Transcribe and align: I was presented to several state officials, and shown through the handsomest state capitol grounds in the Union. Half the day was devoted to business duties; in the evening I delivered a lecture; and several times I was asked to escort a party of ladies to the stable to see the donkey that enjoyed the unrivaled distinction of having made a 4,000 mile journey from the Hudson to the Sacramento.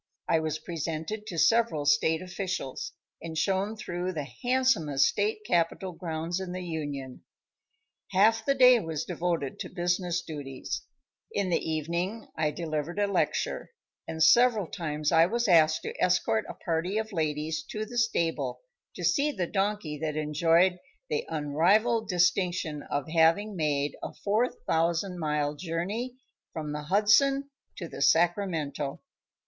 I 0.27 0.39
was 0.39 0.57
presented 0.57 1.27
to 1.27 1.37
several 1.37 1.85
state 1.85 2.23
officials, 2.23 2.93
and 3.21 3.37
shown 3.37 3.77
through 3.77 4.13
the 4.13 4.27
handsomest 4.41 5.05
state 5.05 5.43
capitol 5.45 5.91
grounds 5.91 6.39
in 6.39 6.53
the 6.53 6.63
Union. 6.63 7.23
Half 8.09 8.43
the 8.43 8.55
day 8.55 8.79
was 8.79 9.05
devoted 9.05 9.59
to 9.59 9.69
business 9.69 10.23
duties; 10.23 10.81
in 11.31 11.51
the 11.51 11.59
evening 11.69 12.27
I 12.35 12.49
delivered 12.49 12.97
a 12.97 13.05
lecture; 13.05 13.69
and 14.07 14.23
several 14.23 14.65
times 14.65 15.11
I 15.11 15.27
was 15.27 15.47
asked 15.47 15.83
to 15.83 15.93
escort 16.03 16.45
a 16.49 16.55
party 16.55 16.97
of 16.97 17.11
ladies 17.13 17.63
to 17.69 17.85
the 17.85 17.99
stable 17.99 18.61
to 18.95 19.03
see 19.03 19.31
the 19.31 19.45
donkey 19.45 19.99
that 19.99 20.15
enjoyed 20.17 20.79
the 21.11 21.27
unrivaled 21.29 22.07
distinction 22.09 22.81
of 22.89 23.07
having 23.07 23.55
made 23.55 23.95
a 24.01 24.15
4,000 24.15 25.19
mile 25.19 25.53
journey 25.53 26.15
from 26.53 26.71
the 26.71 26.85
Hudson 26.85 27.51
to 27.77 27.87
the 27.87 28.01
Sacramento. 28.01 28.99